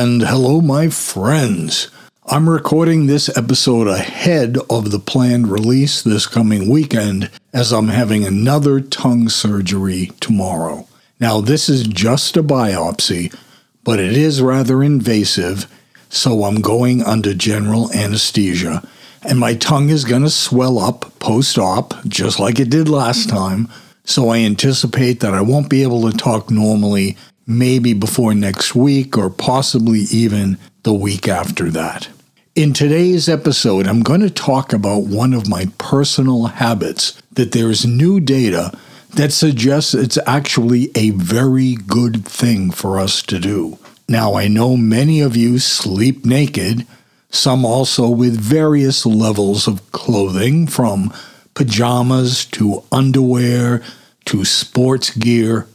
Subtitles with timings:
[0.00, 1.90] And hello, my friends.
[2.24, 8.22] I'm recording this episode ahead of the planned release this coming weekend as I'm having
[8.24, 10.86] another tongue surgery tomorrow.
[11.18, 13.36] Now, this is just a biopsy,
[13.82, 15.66] but it is rather invasive,
[16.08, 18.86] so I'm going under general anesthesia,
[19.24, 23.28] and my tongue is going to swell up post op, just like it did last
[23.28, 23.68] time.
[24.04, 27.16] So I anticipate that I won't be able to talk normally
[27.48, 32.08] maybe before next week or possibly even the week after that.
[32.54, 37.86] In today's episode, I'm going to talk about one of my personal habits that there's
[37.86, 38.76] new data
[39.14, 43.78] that suggests it's actually a very good thing for us to do.
[44.08, 46.86] Now, I know many of you sleep naked,
[47.30, 51.14] some also with various levels of clothing, from
[51.54, 53.82] pajamas to underwear
[54.26, 55.66] to sports gear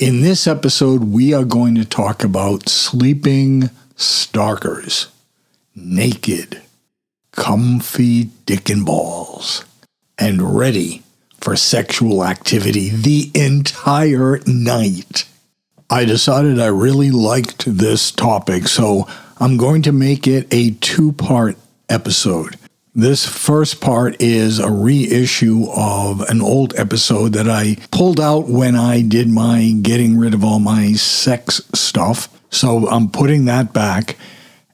[0.00, 5.08] in this episode, we are going to talk about sleeping starkers,
[5.76, 6.62] naked,
[7.32, 9.62] comfy dick and balls,
[10.18, 11.02] and ready
[11.38, 15.26] for sexual activity the entire night.
[15.90, 19.06] I decided I really liked this topic, so
[19.38, 21.58] I'm going to make it a two part
[21.90, 22.56] episode.
[22.94, 28.74] This first part is a reissue of an old episode that I pulled out when
[28.74, 32.28] I did my getting rid of all my sex stuff.
[32.50, 34.16] So I'm putting that back.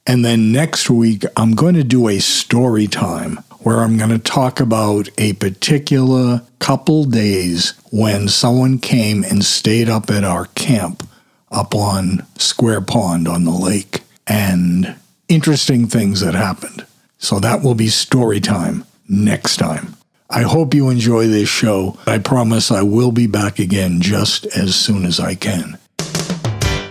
[0.07, 4.17] And then next week, I'm going to do a story time where I'm going to
[4.17, 11.07] talk about a particular couple days when someone came and stayed up at our camp
[11.51, 14.95] up on Square Pond on the lake and
[15.29, 16.86] interesting things that happened.
[17.17, 19.95] So that will be story time next time.
[20.29, 21.97] I hope you enjoy this show.
[22.05, 25.77] I promise I will be back again just as soon as I can.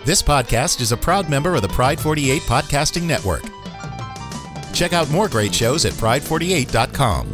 [0.05, 3.43] This podcast is a proud member of the Pride 48 Podcasting Network.
[4.73, 7.33] Check out more great shows at pride48.com.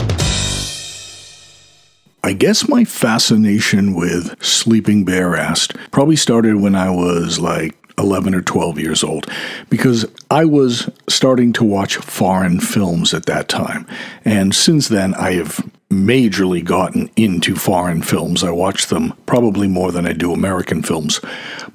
[2.25, 8.35] I guess my fascination with Sleeping Bare Assed probably started when I was like 11
[8.35, 9.27] or 12 years old
[9.71, 13.87] because I was starting to watch foreign films at that time.
[14.25, 18.43] And since then, I have majorly gotten into foreign films.
[18.43, 21.21] I watch them probably more than I do American films.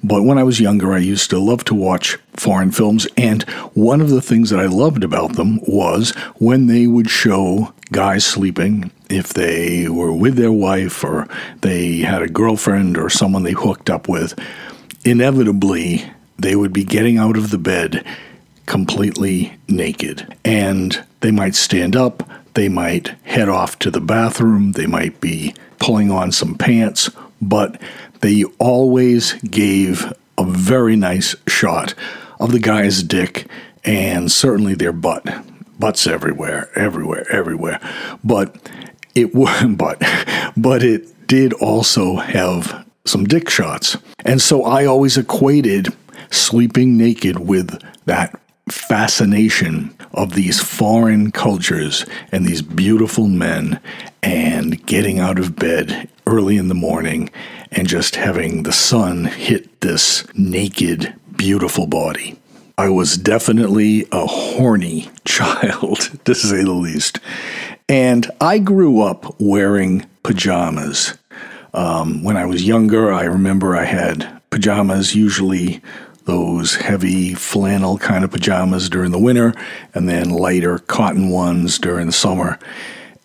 [0.02, 3.06] But when I was younger, I used to love to watch foreign films.
[3.16, 7.72] And one of the things that I loved about them was when they would show
[7.92, 11.28] guys sleeping, if they were with their wife or
[11.60, 14.38] they had a girlfriend or someone they hooked up with,
[15.04, 16.04] inevitably
[16.38, 18.06] they would be getting out of the bed
[18.66, 20.36] completely naked.
[20.44, 25.54] And they might stand up, they might head off to the bathroom, they might be
[25.78, 27.10] pulling on some pants,
[27.40, 27.80] but
[28.20, 31.94] they always gave a very nice shot
[32.38, 33.46] of the guy's dick
[33.84, 35.24] and certainly their butt.
[35.78, 37.80] Butts everywhere, everywhere, everywhere.
[38.24, 38.56] But
[39.14, 39.32] it
[39.76, 40.02] but
[40.56, 43.96] but it did also have some dick shots.
[44.24, 45.88] And so I always equated
[46.30, 48.38] sleeping naked with that
[48.70, 53.80] fascination of these foreign cultures and these beautiful men
[54.22, 57.30] and getting out of bed early in the morning
[57.70, 62.38] and just having the sun hit this naked, beautiful body.
[62.76, 67.20] I was definitely a horny child, to say the least.
[67.88, 71.16] And I grew up wearing pajamas.
[71.74, 75.82] Um, when I was younger, I remember I had pajamas, usually
[76.28, 79.54] those heavy flannel kind of pajamas during the winter,
[79.94, 82.58] and then lighter cotton ones during the summer.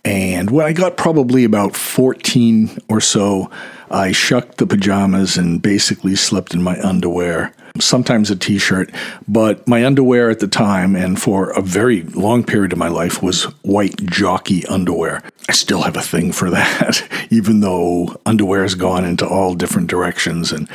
[0.06, 3.52] And when I got probably about 14 or so,
[3.91, 8.91] I shucked the pajamas and basically slept in my underwear sometimes a t shirt,
[9.28, 13.23] but my underwear at the time and for a very long period of my life
[13.23, 15.23] was white jockey underwear.
[15.49, 19.87] I still have a thing for that, even though underwear has gone into all different
[19.87, 20.70] directions and,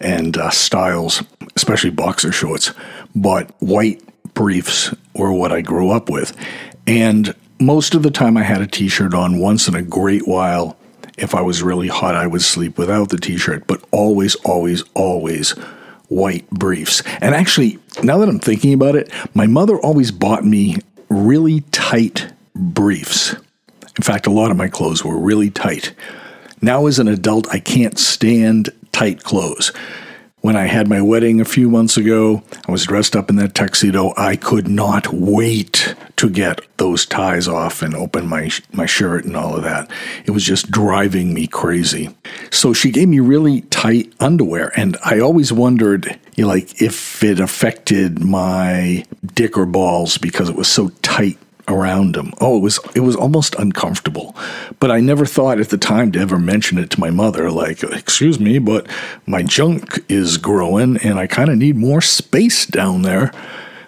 [0.00, 1.22] and uh, styles,
[1.56, 2.72] especially boxer shorts.
[3.14, 4.02] But white
[4.34, 6.36] briefs were what I grew up with.
[6.86, 10.26] And most of the time I had a t shirt on once in a great
[10.26, 10.76] while.
[11.16, 14.82] If I was really hot, I would sleep without the t shirt, but always, always,
[14.94, 15.54] always
[16.14, 17.02] white briefs.
[17.20, 20.76] And actually, now that I'm thinking about it, my mother always bought me
[21.08, 23.34] really tight briefs.
[23.96, 25.92] In fact, a lot of my clothes were really tight.
[26.62, 29.72] Now, as an adult, I can't stand tight clothes.
[30.44, 33.54] When I had my wedding a few months ago, I was dressed up in that
[33.54, 34.12] tuxedo.
[34.14, 39.38] I could not wait to get those ties off and open my my shirt and
[39.38, 39.90] all of that.
[40.26, 42.14] It was just driving me crazy.
[42.50, 47.24] So she gave me really tight underwear, and I always wondered, you know, like, if
[47.24, 51.38] it affected my dick or balls because it was so tight
[51.68, 52.32] around them.
[52.40, 54.34] Oh, it was it was almost uncomfortable.
[54.80, 57.82] But I never thought at the time to ever mention it to my mother like,
[57.82, 58.86] "Excuse me, but
[59.26, 63.32] my junk is growing and I kind of need more space down there."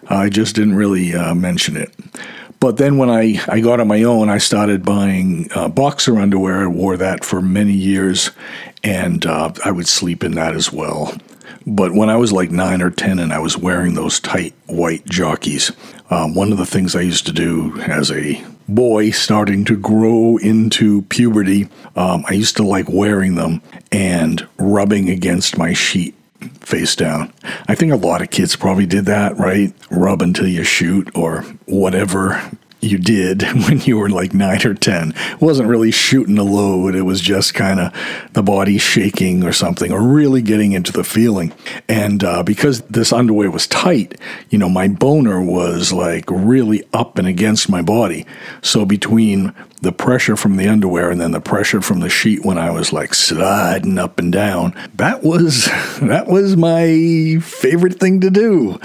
[0.08, 1.92] I just didn't really uh, mention it.
[2.60, 6.62] But then when I, I got on my own, I started buying uh, boxer underwear.
[6.62, 8.30] I wore that for many years,
[8.82, 11.12] and uh, I would sleep in that as well.
[11.66, 15.04] But when I was like nine or 10 and I was wearing those tight white
[15.06, 15.72] jockeys,
[16.10, 20.36] um, one of the things I used to do as a boy starting to grow
[20.36, 26.14] into puberty, um, I used to like wearing them and rubbing against my sheet
[26.60, 27.32] face down.
[27.66, 29.72] I think a lot of kids probably did that, right?
[29.90, 32.50] Rub until you shoot or whatever
[32.80, 35.12] you did when you were like nine or 10.
[35.16, 36.94] It wasn't really shooting a load.
[36.94, 37.92] It was just kind of
[38.32, 41.52] the body shaking or something, or really getting into the feeling.
[41.88, 44.20] And uh, because this underwear was tight,
[44.50, 48.26] you know, my boner was like really up and against my body.
[48.62, 49.52] So between
[49.82, 52.92] the pressure from the underwear and then the pressure from the sheet when I was
[52.92, 54.74] like sliding up and down.
[54.94, 55.66] That was
[56.02, 58.78] that was my favorite thing to do.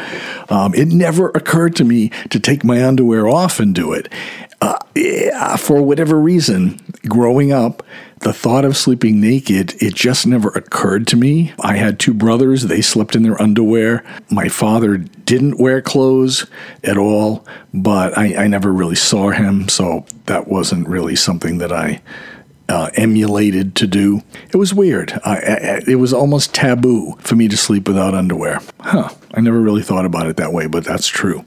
[0.49, 4.11] Um, it never occurred to me to take my underwear off and do it.
[4.61, 7.81] Uh, yeah, for whatever reason, growing up,
[8.19, 11.51] the thought of sleeping naked, it just never occurred to me.
[11.59, 14.03] I had two brothers, they slept in their underwear.
[14.29, 16.45] My father didn't wear clothes
[16.83, 17.43] at all,
[17.73, 22.01] but I, I never really saw him, so that wasn't really something that I
[22.69, 24.21] uh, emulated to do.
[24.53, 25.11] It was weird.
[25.25, 28.61] I, I, it was almost taboo for me to sleep without underwear.
[28.79, 29.09] Huh.
[29.33, 31.45] I never really thought about it that way, but that's true.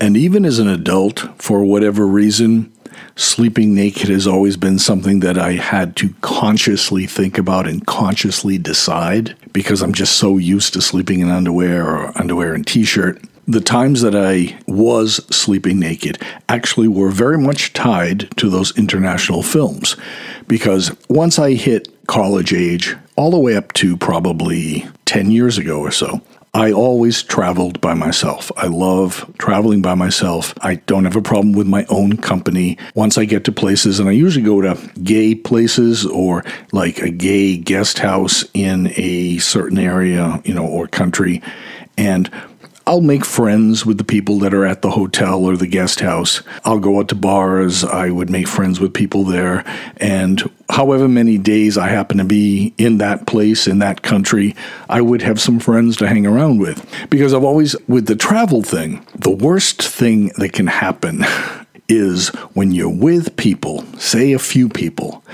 [0.00, 2.72] And even as an adult, for whatever reason,
[3.16, 8.58] sleeping naked has always been something that I had to consciously think about and consciously
[8.58, 13.22] decide because I'm just so used to sleeping in underwear or underwear and t shirt.
[13.46, 19.42] The times that I was sleeping naked actually were very much tied to those international
[19.42, 19.96] films
[20.48, 25.78] because once I hit college age, all the way up to probably 10 years ago
[25.80, 26.20] or so,
[26.54, 28.52] I always traveled by myself.
[28.56, 30.54] I love traveling by myself.
[30.60, 32.78] I don't have a problem with my own company.
[32.94, 37.10] Once I get to places, and I usually go to gay places or like a
[37.10, 41.42] gay guest house in a certain area, you know, or country.
[41.98, 42.30] And
[42.86, 46.42] I'll make friends with the people that are at the hotel or the guest house.
[46.66, 47.82] I'll go out to bars.
[47.82, 49.64] I would make friends with people there.
[49.96, 54.54] And however many days I happen to be in that place, in that country,
[54.90, 56.86] I would have some friends to hang around with.
[57.08, 61.24] Because I've always, with the travel thing, the worst thing that can happen
[61.88, 65.24] is when you're with people, say a few people,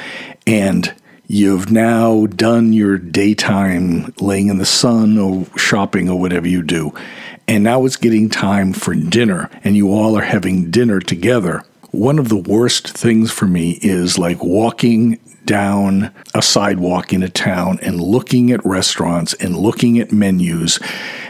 [0.47, 0.95] and
[1.33, 6.93] You've now done your daytime laying in the sun or shopping or whatever you do.
[7.51, 11.65] And now it's getting time for dinner, and you all are having dinner together.
[11.91, 17.29] One of the worst things for me is like walking down a sidewalk in a
[17.29, 20.79] town and looking at restaurants and looking at menus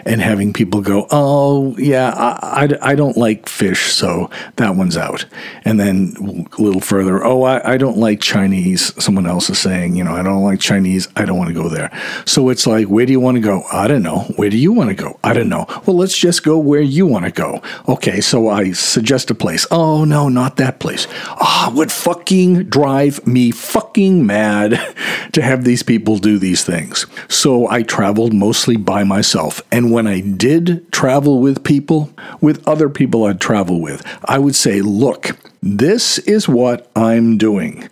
[0.04, 4.96] and having people go, oh, yeah, I, I, I, don't like fish, so that one's
[4.96, 5.26] out.
[5.64, 8.92] And then a little further, oh, I, I don't like Chinese.
[9.02, 11.08] Someone else is saying, you know, I don't like Chinese.
[11.16, 11.90] I don't want to go there.
[12.24, 13.62] So it's like, where do you want to go?
[13.72, 14.20] I don't know.
[14.36, 15.18] Where do you want to go?
[15.22, 15.66] I don't know.
[15.86, 17.62] Well, let's just go where you want to go.
[17.88, 19.66] Okay, so I suggest a place.
[19.70, 21.06] Oh, no, not that place.
[21.28, 24.80] Ah, oh, would fucking drive me fucking mad
[25.32, 27.06] to have these people do these things.
[27.28, 29.62] So I traveled mostly by myself.
[29.70, 34.56] And when I did travel with people, with other people I'd travel with, I would
[34.56, 37.88] say, look, this is what I'm doing.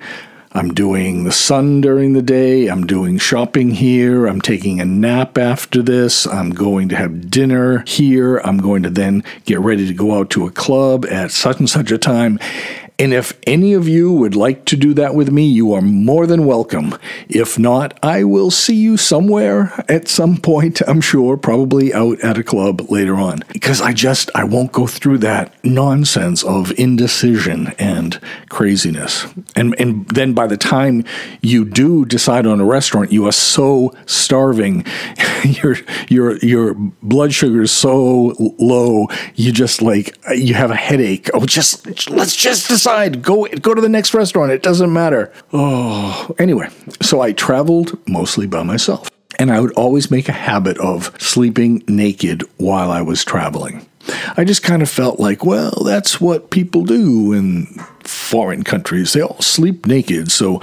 [0.59, 2.67] I'm doing the sun during the day.
[2.67, 4.27] I'm doing shopping here.
[4.27, 6.27] I'm taking a nap after this.
[6.27, 8.38] I'm going to have dinner here.
[8.38, 11.71] I'm going to then get ready to go out to a club at such and
[11.71, 12.41] such a time.
[13.00, 16.27] And if any of you would like to do that with me, you are more
[16.27, 16.99] than welcome.
[17.29, 22.38] If not, I will see you somewhere at some point, I'm sure, probably out at
[22.38, 23.45] a club later on.
[23.53, 29.29] Because I just, I won't go through that nonsense of indecision and craziness.
[29.55, 31.05] And, and then by the time
[31.40, 34.85] you do decide on a restaurant, you are so starving.
[35.45, 35.76] your,
[36.09, 41.31] your, your blood sugar is so low, you just like, you have a headache.
[41.35, 43.23] Oh, just, let's just decide.
[43.23, 44.52] Go go to the next restaurant.
[44.52, 45.33] It doesn't matter.
[45.52, 46.69] Oh, anyway,
[47.00, 49.11] so I traveled mostly by myself.
[49.38, 53.88] And I would always make a habit of sleeping naked while I was traveling.
[54.37, 57.67] I just kind of felt like, well, that's what people do in
[58.05, 59.12] foreign countries.
[59.12, 60.31] They all sleep naked.
[60.33, 60.61] So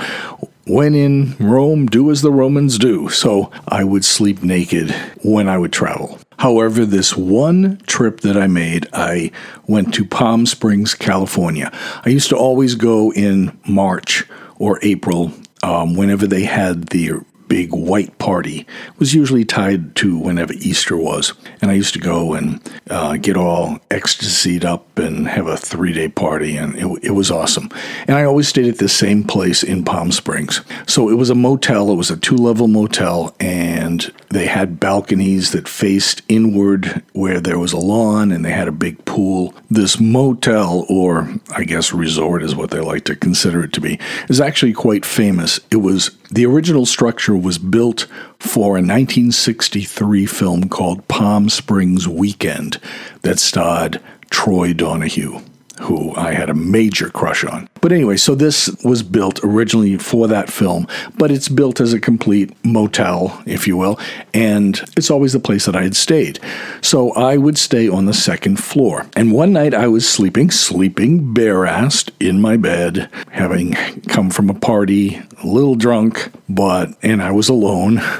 [0.68, 3.10] when in Rome, do as the Romans do.
[3.10, 4.92] So I would sleep naked
[5.24, 6.20] when I would travel.
[6.38, 9.32] However, this one trip that I made, I
[9.68, 11.72] went to Palm Springs, California.
[12.04, 14.26] I used to always go in March
[14.58, 15.32] or April
[15.64, 18.60] um, whenever they had the big white party.
[18.60, 21.34] It was usually tied to whenever Easter was.
[21.62, 25.94] And I used to go and uh, get all ecstasied up and have a three
[25.94, 27.70] day party, and it, it was awesome.
[28.08, 30.62] And I always stayed at the same place in Palm Springs.
[30.88, 35.52] So it was a motel, it was a two level motel, and they had balconies
[35.52, 39.54] that faced inward where there was a lawn and they had a big pool.
[39.70, 44.00] This motel, or I guess resort is what they like to consider it to be,
[44.30, 45.60] is actually quite famous.
[45.72, 48.08] It was the original structure was built
[48.40, 52.80] for a 1963 film called Palm Springs Weekend
[53.22, 55.42] that starred Troy Donahue
[55.82, 57.70] who I had a major crush on.
[57.82, 62.00] But anyway, so this was built originally for that film, but it's built as a
[62.00, 64.00] complete motel, if you will,
[64.34, 66.40] and it's always the place that I had stayed.
[66.82, 69.06] So I would stay on the second floor.
[69.16, 73.74] And one night I was sleeping, sleeping bare assed in my bed, having
[74.08, 78.02] come from a party, a little drunk, but, and I was alone.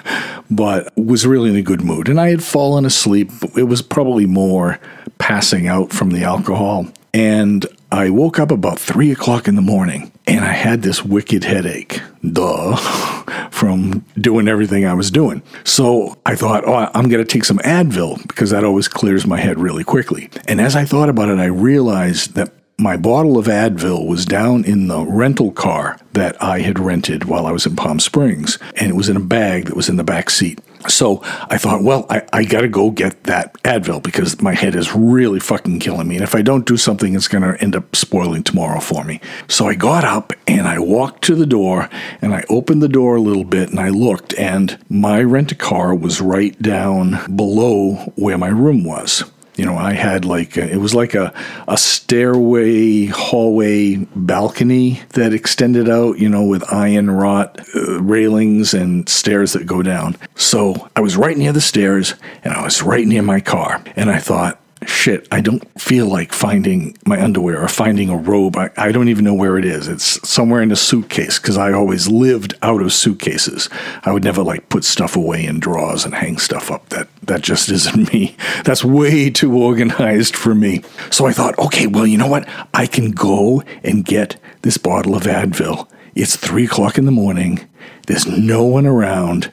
[0.48, 2.08] But was really in a good mood.
[2.08, 3.32] And I had fallen asleep.
[3.58, 4.80] It was probably more
[5.18, 6.86] passing out from the alcohol.
[7.16, 11.46] And I woke up about three o'clock in the morning and I had this wicked
[11.46, 12.02] headache.
[12.30, 12.76] Duh.
[13.52, 15.42] From doing everything I was doing.
[15.64, 19.40] So I thought, oh, I'm going to take some Advil because that always clears my
[19.40, 20.30] head really quickly.
[20.46, 24.66] And as I thought about it, I realized that my bottle of Advil was down
[24.66, 28.90] in the rental car that I had rented while I was in Palm Springs, and
[28.90, 30.60] it was in a bag that was in the back seat.
[30.88, 34.76] So I thought, well, I, I got to go get that Advil because my head
[34.76, 36.16] is really fucking killing me.
[36.16, 39.22] And if I don't do something, it's going to end up spoiling tomorrow for me.
[39.48, 41.90] So I got up and I walked to the door
[42.22, 45.56] and I opened the door a little bit and I looked, and my rent a
[45.56, 49.24] car was right down below where my room was
[49.56, 51.34] you know, I had like a, it was like a
[51.68, 59.08] a stairway, hallway, balcony that extended out, you know, with iron wrought uh, railings and
[59.08, 60.18] stairs that go down.
[60.36, 64.10] So I was right near the stairs, and I was right near my car, and
[64.10, 68.56] I thought, shit, I don't feel like finding my underwear or finding a robe.
[68.58, 69.88] I, I don't even know where it is.
[69.88, 73.70] It's somewhere in a suitcase because I always lived out of suitcases.
[74.04, 76.90] I would never like put stuff away in drawers and hang stuff up.
[76.90, 78.36] That that just isn't me.
[78.66, 80.84] That's way too organized for me.
[81.12, 82.48] So I thought, okay, well, you know what?
[82.74, 85.88] I can go and get this bottle of Advil.
[86.16, 87.68] It's three o'clock in the morning.
[88.08, 89.52] There's no one around.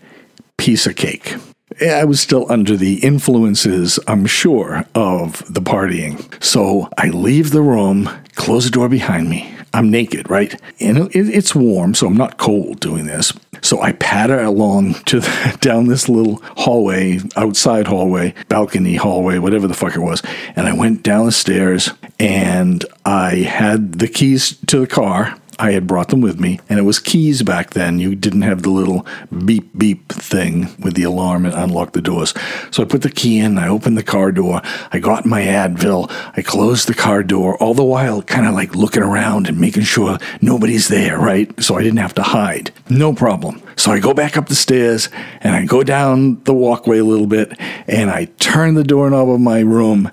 [0.57, 1.35] Piece of cake.
[1.81, 6.43] I was still under the influences, I'm sure, of the partying.
[6.43, 9.55] So I leave the room, close the door behind me.
[9.75, 10.61] I'm naked, right?
[10.81, 13.33] And it's warm, so I'm not cold doing this.
[13.63, 19.67] So I patter along to the, down this little hallway, outside hallway, balcony hallway, whatever
[19.67, 20.23] the fuck it was.
[20.57, 25.73] And I went down the stairs and I had the keys to the car I
[25.73, 27.99] had brought them with me, and it was keys back then.
[27.99, 29.07] You didn't have the little
[29.45, 32.35] beep beep thing with the alarm and unlock the doors.
[32.71, 34.61] So I put the key in, I opened the car door,
[34.93, 38.75] I got my Advil, I closed the car door, all the while kind of like
[38.75, 41.63] looking around and making sure nobody's there, right?
[41.63, 42.73] So I didn't have to hide.
[42.89, 43.63] No problem.
[43.77, 45.09] So I go back up the stairs
[45.41, 47.53] and I go down the walkway a little bit
[47.87, 50.11] and I turn the doorknob of my room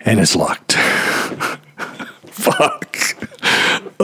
[0.00, 0.72] and it's locked.
[2.26, 3.21] Fuck.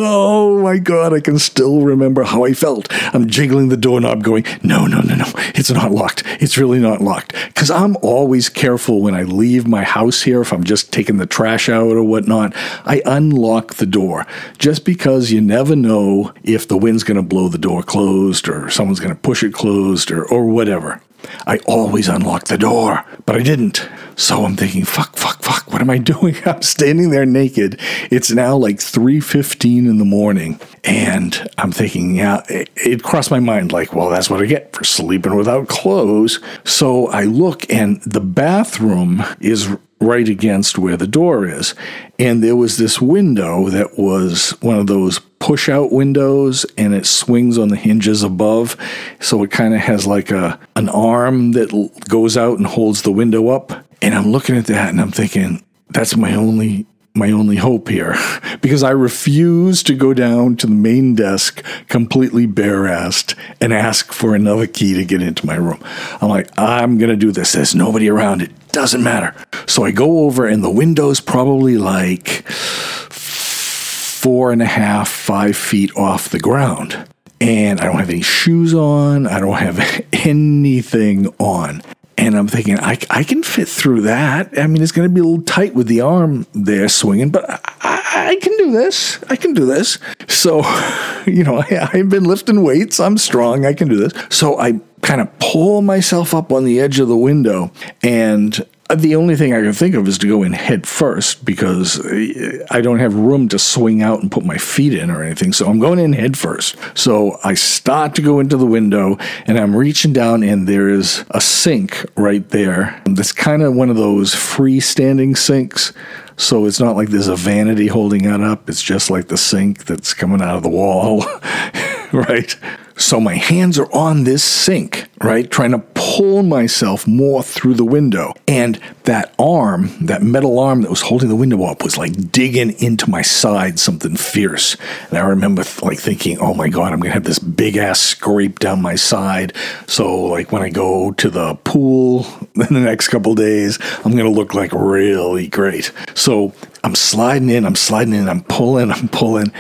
[0.01, 2.87] Oh my God, I can still remember how I felt.
[3.13, 5.25] I'm jiggling the doorknob going, no, no, no, no,
[5.57, 6.23] it's not locked.
[6.41, 7.33] It's really not locked.
[7.49, 11.27] Because I'm always careful when I leave my house here, if I'm just taking the
[11.27, 12.53] trash out or whatnot,
[12.85, 14.25] I unlock the door
[14.59, 18.71] just because you never know if the wind's going to blow the door closed or
[18.71, 21.03] someone's going to push it closed or, or whatever.
[21.45, 23.89] I always unlock the door, but I didn't.
[24.15, 26.35] So I'm thinking, fuck, fuck, fuck, what am I doing?
[26.45, 27.79] I'm standing there naked.
[28.11, 30.59] It's now like 3.15 in the morning.
[30.83, 34.75] And I'm thinking, yeah, it, it crossed my mind like, well, that's what I get
[34.75, 36.41] for sleeping without clothes.
[36.65, 39.69] So I look and the bathroom is
[40.01, 41.77] right against where the door is.
[42.19, 47.07] And there was this window that was one of those push out windows and it
[47.07, 48.77] swings on the hinges above.
[49.21, 51.71] So it kind of has like a an arm that
[52.09, 53.85] goes out and holds the window up.
[54.01, 58.15] And I'm looking at that and I'm thinking, that's my only my only hope here
[58.61, 64.13] because I refuse to go down to the main desk completely bare assed and ask
[64.13, 65.83] for another key to get into my room.
[66.21, 67.53] I'm like, I'm going to do this.
[67.53, 68.43] There's nobody around.
[68.43, 69.35] It doesn't matter.
[69.67, 75.95] So I go over, and the window's probably like four and a half, five feet
[75.97, 77.09] off the ground.
[77.41, 79.27] And I don't have any shoes on.
[79.27, 81.83] I don't have anything on.
[82.29, 84.51] And I'm thinking, I, I can fit through that.
[84.59, 87.49] I mean, it's going to be a little tight with the arm there swinging, but
[87.49, 89.19] I, I, can do this.
[89.31, 89.99] I can do this.
[90.29, 90.59] So,
[91.27, 93.01] you know, I, I've been lifting weights.
[93.01, 93.65] I'm strong.
[93.65, 94.13] I can do this.
[94.29, 98.95] So I kind of pull myself up on the edge of the window and Uh,
[98.95, 102.65] the only thing I can think of is to go in head first because uh,
[102.71, 105.53] I don't have room to swing out and put my feet in or anything.
[105.53, 106.77] So I'm going in head first.
[106.95, 111.25] So I start to go into the window and I'm reaching down, and there is
[111.33, 113.03] a sink right there.
[113.05, 115.93] That's kind of one of those freestanding sinks.
[116.39, 118.71] So it's not like there's a vanity holding it up.
[118.71, 121.25] It's just like the sink that's coming out of the wall,
[122.13, 122.57] right?
[122.99, 125.49] So my hands are on this sink, right?
[125.49, 128.35] Trying to pull myself more through the window.
[128.49, 132.73] And that arm, that metal arm that was holding the window up, was like digging
[132.83, 134.77] into my side, something fierce.
[135.11, 138.01] And I remember like thinking, oh my God, I'm going to have this big ass
[138.01, 139.55] scrape down my side.
[139.87, 142.27] So, like, when I go to the pool
[142.57, 145.93] in the next couple days, I'm going to look like really great.
[146.15, 146.53] So,
[146.83, 149.53] I'm sliding in, I'm sliding in, I'm pulling, I'm pulling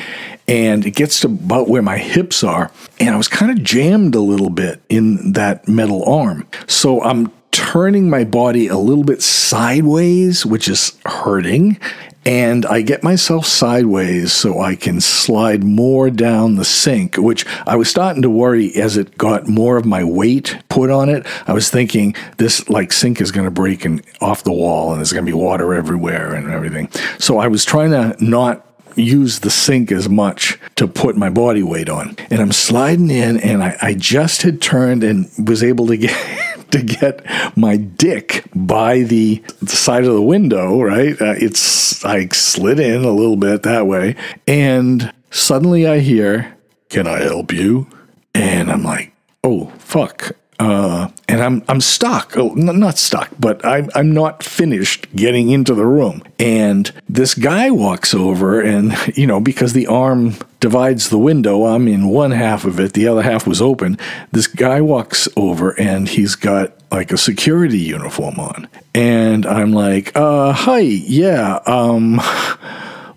[0.48, 2.72] and it gets to about where my hips are.
[2.98, 6.48] And I was kind of jammed a little bit in that metal arm.
[6.66, 11.78] So I'm turning my body a little bit sideways, which is hurting.
[12.24, 17.76] And I get myself sideways so I can slide more down the sink, which I
[17.76, 21.26] was starting to worry as it got more of my weight put on it.
[21.46, 24.98] I was thinking this like sink is going to break and off the wall and
[24.98, 26.90] there's going to be water everywhere and everything.
[27.18, 28.67] So I was trying to not
[28.98, 32.16] use the sink as much to put my body weight on.
[32.30, 36.16] And I'm sliding in, and I, I just had turned and was able to get.
[36.68, 37.24] to get
[37.56, 41.18] my dick by the, side of the window, right?
[41.18, 46.58] Uh, it's I slid in a little bit that way, and suddenly I hear,
[46.90, 47.86] "Can I help you?"
[48.34, 52.36] And I'm like, "Oh fuck!" Uh, and I'm I'm stuck.
[52.36, 56.22] Oh, not stuck, but I'm I'm not finished getting into the room.
[56.38, 61.86] And this guy walks over, and you know because the arm divides the window, I'm
[61.86, 62.92] in one half of it.
[62.94, 63.98] The other half was open.
[64.32, 70.10] This guy walks over, and he's got like a security uniform on, and I'm like,
[70.16, 72.20] uh, hi, yeah, um.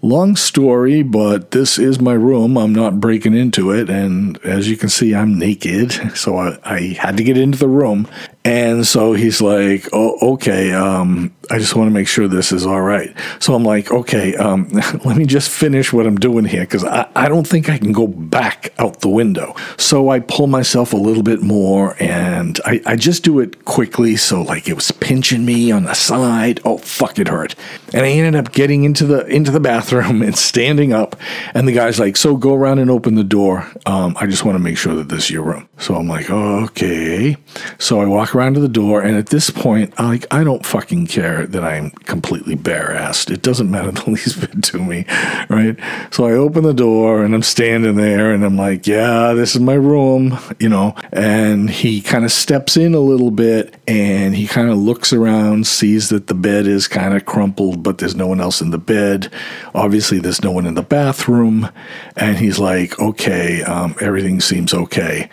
[0.04, 2.58] Long story, but this is my room.
[2.58, 3.88] I'm not breaking into it.
[3.88, 5.94] And as you can see, I'm naked.
[6.22, 8.08] So I, I had to get into the room.
[8.44, 10.74] And so he's like, "Oh, okay.
[10.74, 14.36] Um, I just want to make sure this is all right." So I'm like, "Okay,
[14.36, 14.68] um,
[15.06, 17.92] let me just finish what I'm doing here because I, I don't think I can
[17.92, 22.82] go back out the window." So I pull myself a little bit more, and I,
[22.88, 24.16] I just do it quickly.
[24.16, 26.62] So like it was pinching me on the side.
[26.66, 27.54] Oh fuck, it hurt.
[27.94, 31.16] And I ended up getting into the into the bathroom and standing up.
[31.54, 33.70] And the guy's like, "So go around and open the door.
[33.86, 36.32] Um, I just want to make sure that this is your room." So I'm like,
[36.32, 37.38] "Okay."
[37.78, 40.66] So I walk around to the door, and at this point, I like I don't
[40.66, 43.32] fucking care that I'm completely bare assed.
[43.32, 45.06] It doesn't matter the least bit to me,
[45.50, 45.78] right?
[46.12, 49.62] So I open the door, and I'm standing there, and I'm like, "Yeah, this is
[49.62, 50.96] my room," you know.
[51.12, 55.68] And he kind of steps in a little bit, and he kind of looks around,
[55.68, 58.78] sees that the bed is kind of crumpled, but there's no one else in the
[58.78, 59.32] bed.
[59.74, 61.70] Obviously, there's no one in the bathroom,
[62.16, 65.30] and he's like, "Okay, um, everything seems okay."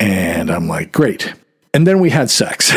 [0.00, 1.32] And I'm like, great.
[1.74, 2.72] And then we had sex.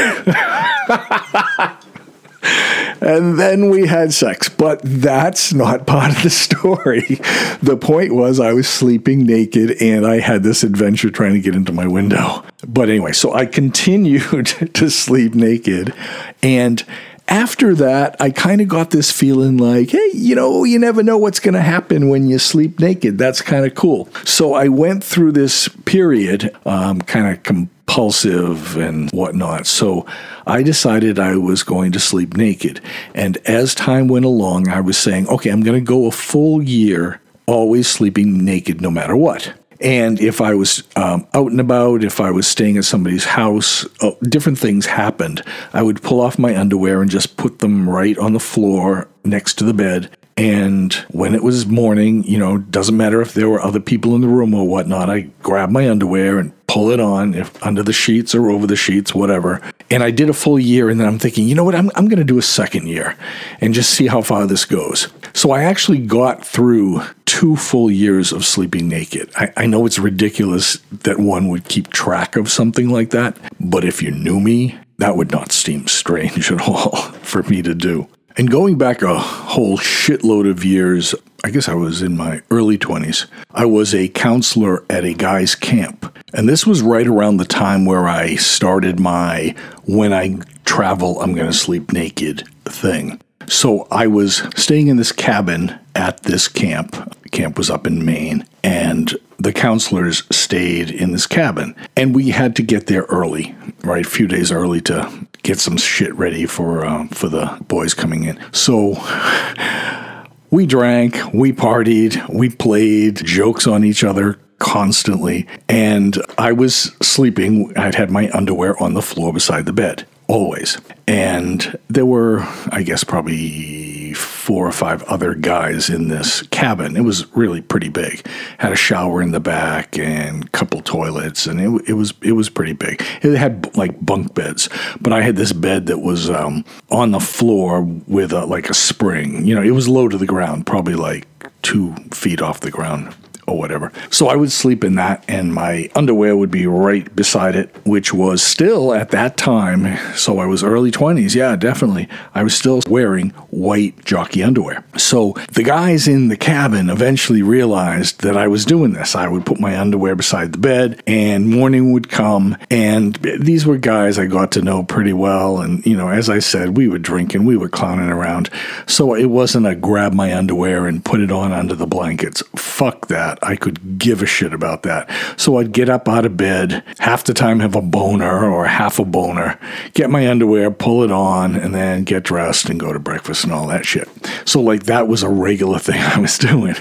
[3.00, 4.50] and then we had sex.
[4.50, 7.20] But that's not part of the story.
[7.62, 11.56] The point was, I was sleeping naked and I had this adventure trying to get
[11.56, 12.44] into my window.
[12.68, 15.94] But anyway, so I continued to sleep naked.
[16.42, 16.84] And
[17.28, 21.18] after that, I kind of got this feeling like, hey, you know, you never know
[21.18, 23.18] what's going to happen when you sleep naked.
[23.18, 24.08] That's kind of cool.
[24.24, 29.68] So I went through this period, um, kind of compulsive and whatnot.
[29.68, 30.06] So
[30.46, 32.82] I decided I was going to sleep naked.
[33.14, 36.62] And as time went along, I was saying, okay, I'm going to go a full
[36.64, 39.54] year always sleeping naked no matter what.
[39.80, 43.86] And if I was um, out and about, if I was staying at somebody's house,
[44.02, 45.44] uh, different things happened.
[45.74, 49.56] I would pull off my underwear and just put them right on the floor next
[49.56, 50.10] to the bed.
[50.36, 54.22] And when it was morning, you know, doesn't matter if there were other people in
[54.22, 57.94] the room or whatnot, I grab my underwear and pull it on if under the
[57.94, 59.62] sheets or over the sheets, whatever.
[59.90, 62.08] And I did a full year, and then I'm thinking, you know what, I'm, I'm
[62.08, 63.16] going to do a second year
[63.62, 65.08] and just see how far this goes.
[65.34, 69.32] So I actually got through two full years of sleeping naked.
[69.36, 73.86] I, I, know it's ridiculous that one would keep track of something like that, but
[73.86, 78.08] if you knew me, that would not seem strange at all for me to do.
[78.38, 82.78] And going back a whole shitload of years, I guess I was in my early
[82.78, 86.16] 20s, I was a counselor at a guy's camp.
[86.36, 91.34] And this was right around the time where I started my when I travel, I'm
[91.34, 93.20] going to sleep naked thing.
[93.48, 97.18] So I was staying in this cabin at this camp.
[97.32, 101.76] Camp was up in Maine, and the counselors stayed in this cabin.
[101.96, 104.06] And we had to get there early, right?
[104.06, 108.24] A few days early to get some shit ready for uh, for the boys coming
[108.24, 108.40] in.
[108.52, 108.96] So
[110.52, 117.76] we drank, we partied, we played jokes on each other constantly, and I was sleeping.
[117.78, 120.78] I'd had my underwear on the floor beside the bed always.
[121.08, 126.96] And there were, I guess, probably four or five other guys in this cabin.
[126.96, 128.26] It was really pretty big.
[128.58, 132.34] Had a shower in the back and a couple toilets, and it, it was it
[132.34, 133.04] was pretty big.
[133.22, 134.70] It had like bunk beds,
[135.02, 138.74] but I had this bed that was um, on the floor with a, like a
[138.74, 139.46] spring.
[139.46, 141.28] You know, it was low to the ground, probably like
[141.62, 143.14] two feet off the ground
[143.48, 143.92] or whatever.
[144.12, 148.14] So I would sleep in that, and my underwear would be right beside it, which
[148.14, 149.98] was still at that time.
[150.16, 151.34] So I was early 20s.
[151.34, 152.10] Yeah, definitely.
[152.36, 154.84] I was still wearing white jockey underwear.
[154.98, 159.16] So the guys in the cabin eventually realized that I was doing this.
[159.16, 162.58] I would put my underwear beside the bed, and morning would come.
[162.70, 165.62] And these were guys I got to know pretty well.
[165.62, 168.50] And, you know, as I said, we were drinking, we were clowning around.
[168.88, 172.44] So it wasn't a grab my underwear and put it on under the blankets.
[172.56, 173.48] Fuck that that.
[173.48, 175.10] I could give a shit about that.
[175.38, 179.00] So I'd get up out of bed, half the time have a boner or half
[179.00, 179.60] a boner,
[179.94, 183.54] get my underwear, pull it on, and then get dressed and go to breakfast and
[183.54, 184.08] all that shit.
[184.46, 186.76] So like that was a regular thing I was doing.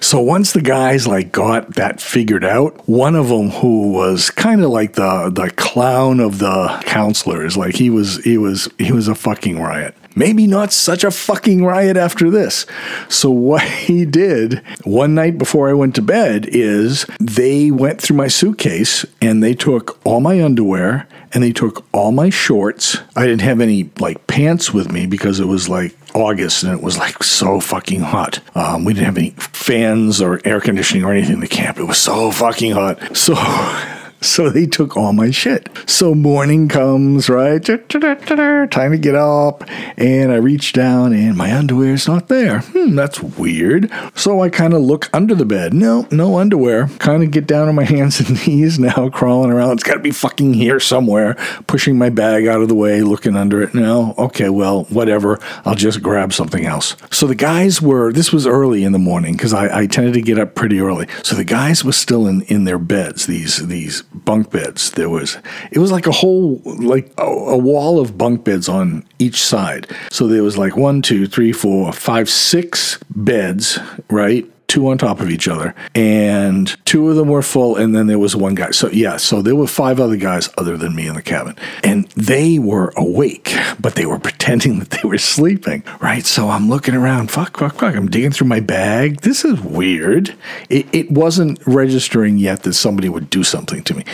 [0.00, 4.62] So once the guys like got that figured out, one of them who was kind
[4.62, 9.08] of like the the clown of the counselors, like he was he was he was
[9.08, 12.66] a fucking riot maybe not such a fucking riot after this.
[13.08, 18.16] So, what he did one night before I went to bed is they went through
[18.16, 22.98] my suitcase and they took all my underwear and they took all my shorts.
[23.16, 26.82] I didn't have any like pants with me because it was like August and it
[26.82, 28.40] was like so fucking hot.
[28.54, 31.78] Um, we didn't have any fans or air conditioning or anything in the camp.
[31.78, 33.16] It was so fucking hot.
[33.16, 33.34] So,
[34.24, 35.68] So they took all my shit.
[35.86, 37.62] So morning comes, right?
[37.62, 39.64] Time to get up.
[39.98, 42.60] And I reach down and my underwear's not there.
[42.60, 43.90] Hmm, that's weird.
[44.14, 45.74] So I kind of look under the bed.
[45.74, 46.88] No, no underwear.
[46.98, 49.72] Kind of get down on my hands and knees now, crawling around.
[49.72, 51.34] It's got to be fucking here somewhere.
[51.66, 53.74] Pushing my bag out of the way, looking under it.
[53.74, 55.38] No, okay, well, whatever.
[55.66, 56.96] I'll just grab something else.
[57.10, 60.22] So the guys were, this was early in the morning because I, I tended to
[60.22, 61.08] get up pretty early.
[61.22, 64.90] So the guys were still in, in their beds, these, these bunk beds.
[64.92, 65.38] There was
[65.70, 69.90] it was like a whole like a, a, wall of bunk beds on each side.
[70.10, 73.78] So there was like one, two, three, four, five, six beds,
[74.10, 74.48] right?
[74.66, 78.18] Two on top of each other, and two of them were full, and then there
[78.18, 78.70] was one guy.
[78.70, 82.08] So yeah, so there were five other guys other than me in the cabin, and
[82.16, 86.24] they were awake, but they were pretending that they were sleeping, right?
[86.24, 87.94] So I'm looking around, fuck, fuck, fuck.
[87.94, 89.20] I'm digging through my bag.
[89.20, 90.34] This is weird.
[90.70, 94.04] It, it wasn't registering yet that somebody would do something to me.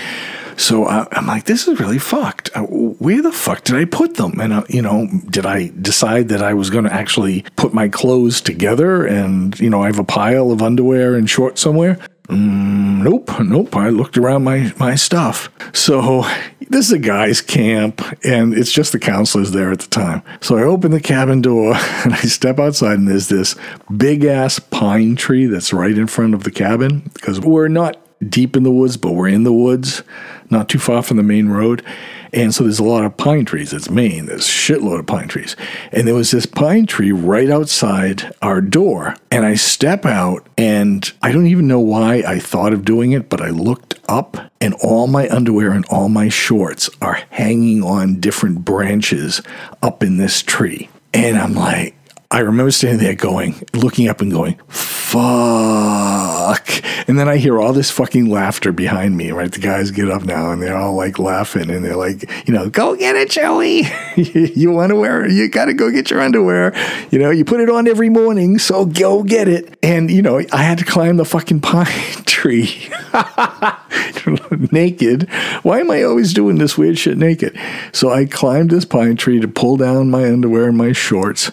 [0.61, 2.51] So I, am like, this is really fucked.
[2.55, 4.38] Uh, where the fuck did I put them?
[4.38, 7.88] And, uh, you know, did I decide that I was going to actually put my
[7.88, 11.99] clothes together and, you know, I have a pile of underwear and shorts somewhere?
[12.29, 13.75] Mm, nope, nope.
[13.75, 15.49] I looked around my, my stuff.
[15.73, 16.27] So
[16.68, 20.23] this is a guy's camp, and it's just the counselors there at the time.
[20.42, 23.57] So I open the cabin door and I step outside, and there's this
[23.96, 27.96] big ass pine tree that's right in front of the cabin because we're not
[28.28, 30.02] deep in the woods, but we're in the woods
[30.50, 31.85] not too far from the main road.
[32.33, 33.72] And so there's a lot of pine trees.
[33.72, 34.26] It's Maine.
[34.26, 35.56] There's a shitload of pine trees.
[35.90, 39.16] And there was this pine tree right outside our door.
[39.33, 43.28] And I step out, and I don't even know why I thought of doing it,
[43.28, 48.20] but I looked up, and all my underwear and all my shorts are hanging on
[48.20, 49.42] different branches
[49.83, 50.88] up in this tree.
[51.12, 51.96] And I'm like,
[52.33, 56.64] I remember standing there going, looking up and going, fuck.
[57.09, 59.51] And then I hear all this fucking laughter behind me, right?
[59.51, 62.71] The guys get up now and they're all like laughing and they're like, you know,
[62.71, 63.83] go get it, Joey.
[64.16, 65.33] you want to wear it?
[65.33, 66.73] You got to go get your underwear.
[67.11, 69.77] You know, you put it on every morning, so go get it.
[69.83, 71.87] And, you know, I had to climb the fucking pine
[72.27, 72.88] tree
[74.72, 75.29] naked.
[75.62, 77.59] Why am I always doing this weird shit naked?
[77.92, 81.50] So I climbed this pine tree to pull down my underwear and my shorts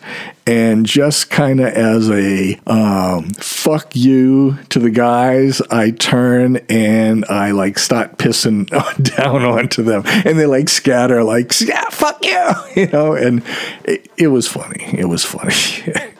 [0.48, 7.26] and just kind of as a um, fuck you to the guys, I turn and
[7.26, 8.66] I like start pissing
[9.18, 13.14] down onto them, and they like scatter, like yeah, fuck you, you know.
[13.14, 13.44] And
[13.84, 14.86] it, it was funny.
[14.98, 15.54] It was funny.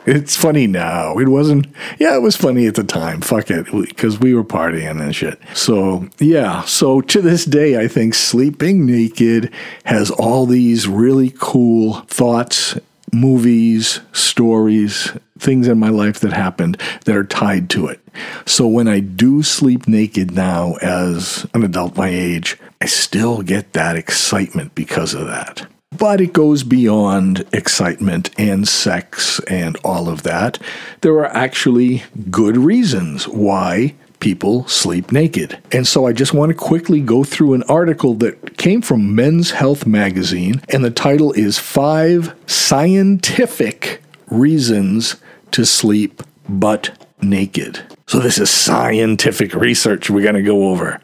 [0.04, 1.18] it's funny now.
[1.18, 1.66] It wasn't.
[1.98, 3.22] Yeah, it was funny at the time.
[3.22, 5.40] Fuck it, because we were partying and shit.
[5.54, 6.64] So yeah.
[6.64, 9.52] So to this day, I think sleeping naked
[9.84, 12.76] has all these really cool thoughts
[13.12, 18.00] movies, stories, things in my life that happened that are tied to it.
[18.46, 23.72] So when I do sleep naked now as an adult my age, I still get
[23.72, 25.66] that excitement because of that.
[25.96, 30.58] But it goes beyond excitement and sex and all of that.
[31.00, 35.58] There are actually good reasons why people sleep naked.
[35.72, 39.52] And so I just want to quickly go through an article that came from Men's
[39.52, 45.16] Health magazine, and the title is Five Scientific Reasons
[45.52, 47.82] to Sleep Butt Naked.
[48.06, 50.98] So, this is scientific research we're going to go over.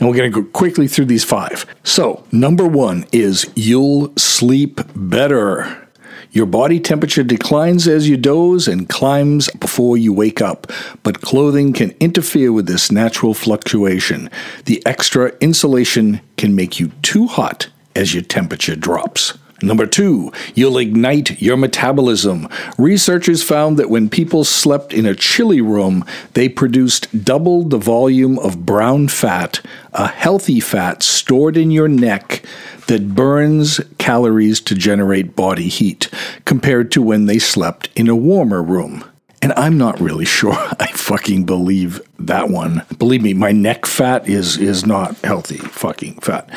[0.00, 1.64] And we're going to go quickly through these five.
[1.84, 5.87] So, number one is you'll sleep better.
[6.30, 10.70] Your body temperature declines as you doze and climbs before you wake up,
[11.02, 14.30] but clothing can interfere with this natural fluctuation.
[14.66, 19.36] The extra insulation can make you too hot as your temperature drops.
[19.60, 22.48] Number two, you'll ignite your metabolism.
[22.76, 28.38] Researchers found that when people slept in a chilly room, they produced double the volume
[28.38, 29.60] of brown fat,
[29.92, 32.44] a healthy fat stored in your neck
[32.86, 36.08] that burns calories to generate body heat,
[36.44, 39.04] compared to when they slept in a warmer room.
[39.42, 42.82] And I'm not really sure I fucking believe that one.
[42.98, 46.48] Believe me, my neck fat is is not healthy fucking fat.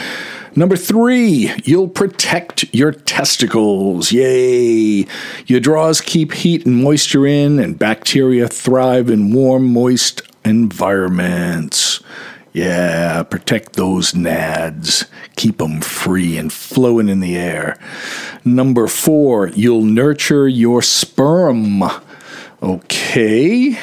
[0.53, 4.11] Number three, you'll protect your testicles.
[4.11, 5.05] Yay!
[5.47, 12.01] Your drawers keep heat and moisture in, and bacteria thrive in warm, moist environments.
[12.51, 15.05] Yeah, protect those nads.
[15.37, 17.79] Keep them free and flowing in the air.
[18.43, 21.81] Number four, you'll nurture your sperm.
[22.61, 23.79] Okay.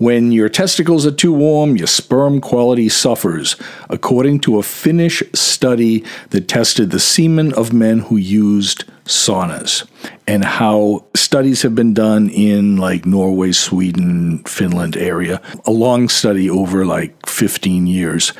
[0.00, 3.54] When your testicles are too warm, your sperm quality suffers,
[3.90, 9.86] according to a Finnish study that tested the semen of men who used saunas.
[10.26, 16.48] And how studies have been done in like Norway, Sweden, Finland area, a long study
[16.48, 18.32] over like 15 years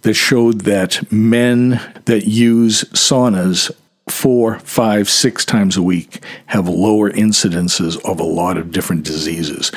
[0.00, 3.70] that showed that men that use saunas
[4.08, 9.70] four, five, six times a week have lower incidences of a lot of different diseases.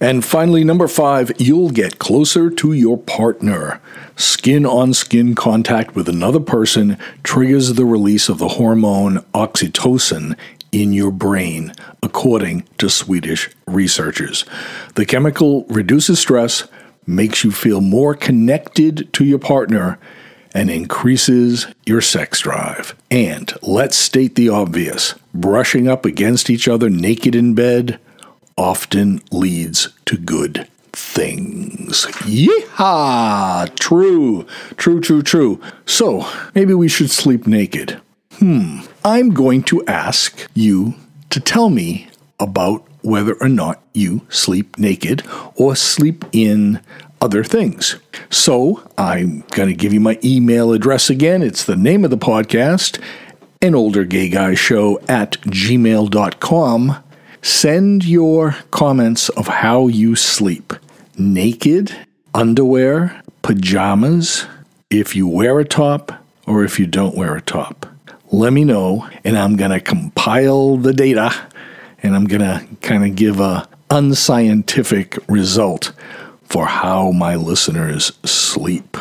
[0.00, 3.82] And finally, number five, you'll get closer to your partner.
[4.16, 10.36] Skin on skin contact with another person triggers the release of the hormone oxytocin
[10.72, 14.46] in your brain, according to Swedish researchers.
[14.94, 16.66] The chemical reduces stress,
[17.06, 19.98] makes you feel more connected to your partner,
[20.54, 22.94] and increases your sex drive.
[23.10, 28.00] And let's state the obvious brushing up against each other naked in bed
[28.60, 32.04] often leads to good things.
[32.28, 33.74] Yeehaw!
[33.78, 34.46] True,
[34.76, 35.58] true, true, true.
[35.86, 37.98] So, maybe we should sleep naked.
[38.34, 38.80] Hmm.
[39.02, 40.94] I'm going to ask you
[41.30, 45.22] to tell me about whether or not you sleep naked
[45.54, 46.80] or sleep in
[47.22, 47.96] other things.
[48.28, 51.42] So, I'm going to give you my email address again.
[51.42, 53.00] It's the name of the podcast,
[53.62, 57.04] an older gay guy show at gmail.com.
[57.42, 60.74] Send your comments of how you sleep
[61.16, 61.94] naked,
[62.34, 64.46] underwear, pajamas,
[64.88, 66.12] if you wear a top,
[66.46, 67.86] or if you don't wear a top.
[68.32, 71.32] Let me know, and I'm going to compile the data
[72.02, 75.92] and I'm going to kind of give a unscientific result
[76.44, 78.96] for how my listeners sleep.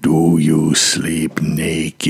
[0.00, 2.04] Do you sleep naked?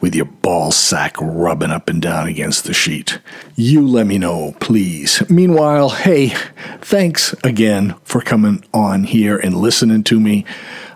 [0.00, 3.18] With your ball sack rubbing up and down against the sheet.
[3.54, 5.22] You let me know, please.
[5.28, 6.34] Meanwhile, hey,
[6.80, 10.44] thanks again for coming on here and listening to me.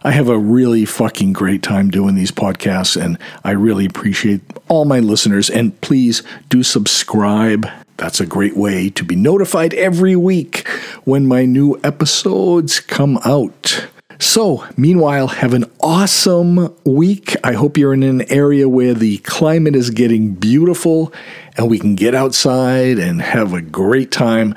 [0.02, 4.84] I have a really fucking great time doing these podcasts, and I really appreciate all
[4.84, 5.48] my listeners.
[5.48, 7.66] And please do subscribe.
[7.96, 10.68] That's a great way to be notified every week
[11.04, 13.86] when my new episodes come out.
[14.24, 17.36] So, meanwhile, have an awesome week.
[17.44, 21.12] I hope you're in an area where the climate is getting beautiful
[21.58, 24.54] and we can get outside and have a great time.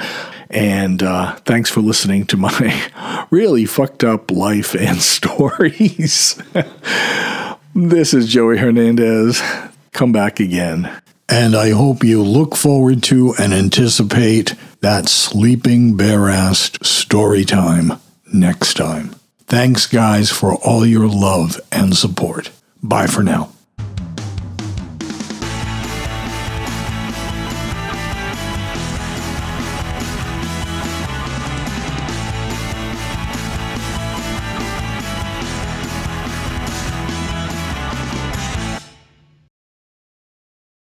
[0.49, 6.41] And uh, thanks for listening to my really fucked up life and stories.
[7.75, 9.43] this is Joey Hernandez.
[9.91, 10.89] Come back again.
[11.27, 17.99] And I hope you look forward to and anticipate that sleeping bare assed story time
[18.31, 19.16] next time.
[19.47, 22.51] Thanks, guys, for all your love and support.
[22.83, 23.51] Bye for now.